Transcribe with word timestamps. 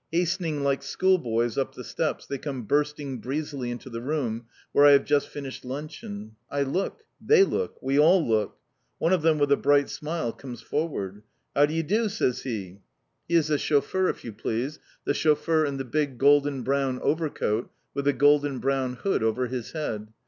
Hastening, 0.11 0.63
like 0.63 0.81
school 0.81 1.19
boys, 1.19 1.59
up 1.59 1.75
the 1.75 1.83
steps, 1.83 2.25
they 2.25 2.39
come 2.39 2.63
bursting 2.63 3.19
breezily 3.19 3.69
into 3.69 3.87
the 3.87 4.01
room 4.01 4.47
where 4.71 4.83
I 4.87 4.93
have 4.93 5.05
just 5.05 5.29
finished 5.29 5.63
luncheon. 5.63 6.37
I 6.49 6.63
look! 6.63 7.03
They 7.23 7.43
look!! 7.43 7.77
We 7.83 7.99
all 7.99 8.27
look!!! 8.27 8.57
One 8.97 9.13
of 9.13 9.21
them 9.21 9.37
with 9.37 9.51
a 9.51 9.57
bright 9.57 9.89
smile 9.91 10.31
comes 10.33 10.59
forward. 10.59 11.21
"How 11.55 11.67
do 11.67 11.75
you 11.75 11.83
do?" 11.83 12.09
says 12.09 12.41
he. 12.41 12.79
He 13.27 13.35
is 13.35 13.49
the 13.49 13.59
chauffeur, 13.59 14.09
if 14.09 14.25
you 14.25 14.33
please, 14.33 14.79
the 15.05 15.13
chauffeur 15.13 15.65
in 15.67 15.77
the 15.77 15.85
big 15.85 16.17
golden 16.17 16.63
brown 16.63 16.99
overcoat, 17.03 17.69
with 17.93 18.07
a 18.07 18.13
golden 18.13 18.57
brown 18.57 18.95
hood 18.95 19.21
over 19.21 19.45
his 19.45 19.73
head. 19.73 20.07